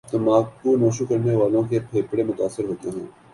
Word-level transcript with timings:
تمباکو 0.11 0.69
نوشی 0.77 1.05
کرنے 1.09 1.33
والے 1.35 1.59
کے 1.69 1.77
پھیپھڑے 1.87 2.23
متاثر 2.23 2.63
ہوتے 2.69 2.89
ہیں 2.89 3.07